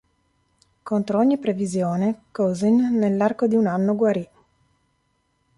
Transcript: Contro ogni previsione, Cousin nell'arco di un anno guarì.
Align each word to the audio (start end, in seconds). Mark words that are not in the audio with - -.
Contro 0.81 1.19
ogni 1.19 1.37
previsione, 1.37 2.23
Cousin 2.31 2.97
nell'arco 2.97 3.45
di 3.45 3.53
un 3.55 3.67
anno 3.67 3.95
guarì. 3.95 4.27